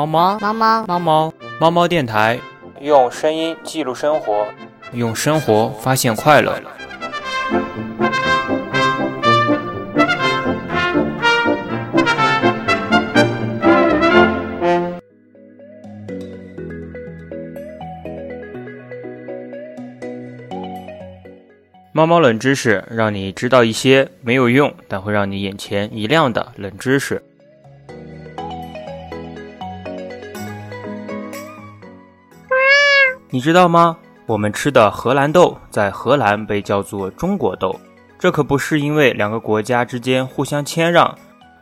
[0.00, 2.38] 猫猫猫猫猫猫猫猫电台，
[2.80, 4.46] 用声音记录生活，
[4.94, 6.58] 用生活发现快乐。
[21.92, 27.22] 猫猫冷知识，让你知道一些没有用但会让你眼前一亮的冷知识。
[33.32, 33.96] 你知道吗？
[34.26, 37.78] 我们吃的荷兰豆在荷兰被叫做中国豆，
[38.18, 41.16] 这可不是因为两个国家之间互相谦让，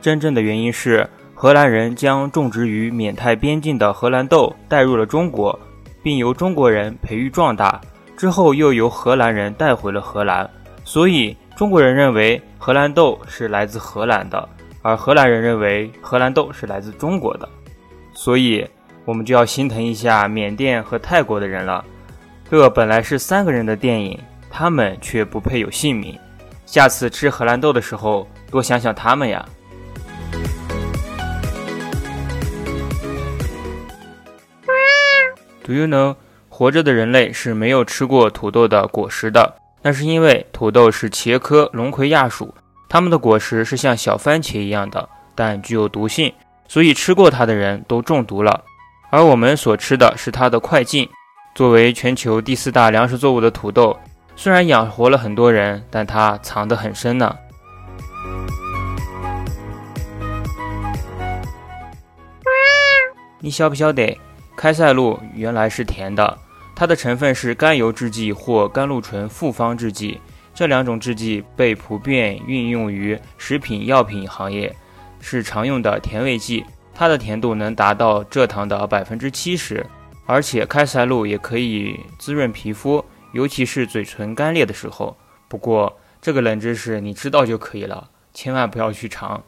[0.00, 5.58] 真正的原因是荷兰人将种植于缅泰边境的荷兰豆带入了中国，
[6.02, 7.78] 并由中国人培育壮大。
[8.16, 10.48] 之后又由荷兰人带回了荷兰，
[10.82, 14.48] 所以中国人认为荷兰豆是来自荷兰的，
[14.80, 17.46] 而荷兰人认为荷兰豆是来自中国的，
[18.14, 18.66] 所以
[19.04, 21.84] 我们就要心疼一下缅甸和泰国的人了。
[22.50, 24.18] 这本来是三个人的电影，
[24.50, 26.18] 他们却不配有姓名。
[26.66, 29.44] 下次吃荷兰豆的时候，多想想他们呀。
[35.64, 36.16] Do you know？
[36.48, 42.54] 活着的人类是没有吃过土豆的果实的，那是因为土豆是茄科龙葵亚属，
[42.86, 46.30] 它们的果实是像小番茄一样的，但具有毒性，
[46.68, 48.62] 所以吃过它的人都中毒了。
[49.10, 51.08] 而我们所吃的是它的快进。
[51.52, 53.98] 作为全球第四大粮食作物的土豆，
[54.36, 57.36] 虽然养活了很多人，但它藏得很深呢。
[63.40, 64.16] 你晓不晓得，
[64.56, 66.38] 开塞露原来是甜的？
[66.76, 70.20] 它的成分是甘油制剂或甘露醇复方制剂，
[70.54, 74.74] 这两种制剂被普遍运用于食品药品行业，
[75.20, 76.64] 是常用的甜味剂。
[77.00, 79.86] 它的甜度能达到蔗糖的百分之七十，
[80.26, 83.02] 而且开塞露也可以滋润皮肤，
[83.32, 85.16] 尤其是嘴唇干裂的时候。
[85.48, 89.42] 不过这个冷知识你知道就可以了，千万不要去尝。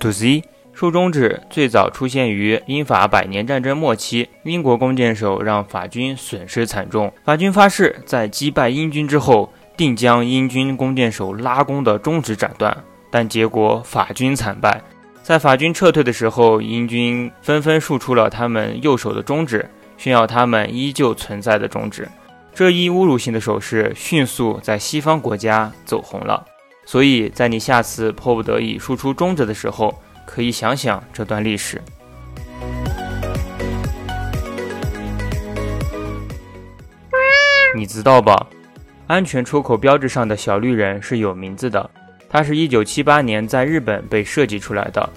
[0.00, 0.42] To Z，。
[0.72, 7.12] 竖中指最早出现于英法百年战争末期，英国弓箭手让法军损失惨重。
[7.24, 12.84] 法军发誓在击败英军之后，定将英军弓箭手拉弓的中指斩断。
[13.10, 14.82] 但结果法军惨败，
[15.22, 22.08] 在法军撤退的时候，英军纷纷竖出了他们右手的中指，炫耀他们依旧存在的中指。
[22.52, 26.44] 这一侮辱性的手势迅速在西方国家走红了。
[26.86, 29.94] 所以在你下次迫不得已竖出中指的时候，
[30.26, 31.80] 可以想想这段历史，
[37.76, 38.46] 你知道吧？
[39.06, 41.90] 安全出口标志上的小绿人是有名字的，
[42.28, 45.08] 它是一九七八年在日本被设计出来的。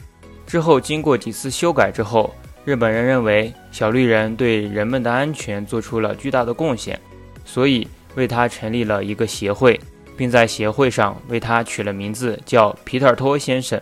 [0.45, 2.33] 之后经过几次修改之后，
[2.65, 6.99] 日本人认为小绿人对人们的安全做出了巨大的贡献，
[7.45, 9.79] 所以为他成立了一个协会，
[10.17, 13.81] 并在协会上为他取了名字，叫皮特托先生。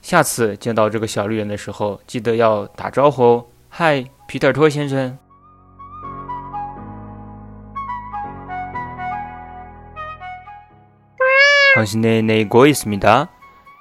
[0.00, 3.44] 下次见到这个小绿人的时候，记得要打招呼哦。
[3.68, 5.18] 嗨，皮特托先生。
[11.74, 13.28] 康熙内内国伊斯米达，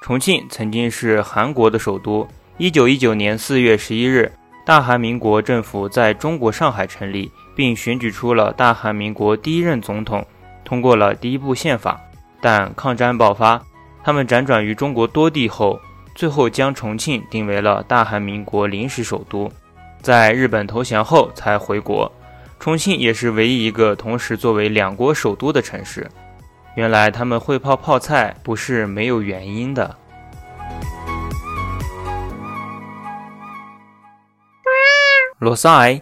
[0.02, 2.28] 重庆曾经是韩国的首都。
[2.60, 4.32] 一九一九年四月十一日，
[4.64, 10.24] 大韩民国政府在中国上海成立，并选举出了大韩民国第一任总统，
[10.64, 12.00] 通过了第一部宪法。
[12.40, 13.60] 但抗战爆发，
[14.04, 15.80] 他们辗转于中国多地后。
[16.16, 19.50] 最后将重庆定为了大韩民国临时首都，
[20.02, 22.12] 在日本投降后才回国。
[22.60, 26.06] 重庆也是唯一一个同时作为两国首都的城市。
[26.80, 29.98] 原来他们会泡泡菜不是没有原因的。
[35.40, 36.02] 罗塞，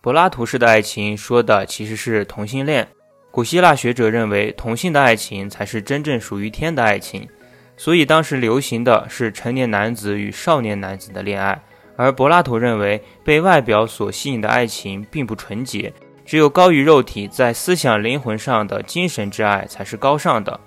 [0.00, 2.88] 柏拉图式的爱情说的其实是同性恋。
[3.30, 7.28] 古希腊学者认为同性的爱情才是真正属于天的爱情。
[7.76, 11.62] 所以当时流行的是成年男子与少年男子的恋爱，
[11.94, 15.92] 而柏拉图认为被外表所吸引的爱情并不纯洁，
[16.30, 20.60] 只有高于肉体在思想灵魂上的精神之爱才是高尚的，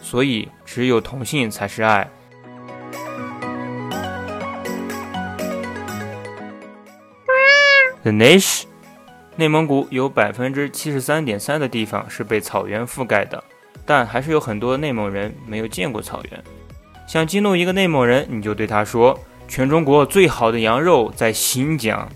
[0.00, 2.08] 所以只有同性才是爱。
[8.04, 8.62] The Niche，
[9.34, 13.42] 内蒙古有百分之七十三点三的地方是被草原覆盖的。
[13.84, 16.44] 但还是有很多内蒙人没有见过草原。
[17.08, 19.18] 想激怒一个内蒙人，你就对他说
[19.48, 22.08] ：“全中国最好的羊肉在新疆。”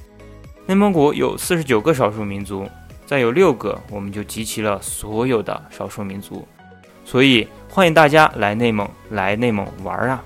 [0.67, 2.67] 内蒙古有四十九个少数民族，
[3.06, 6.46] 再有六个，我们就集齐了所有的少数民族。
[7.04, 10.24] 所以欢迎大家来内蒙，来内蒙玩啊！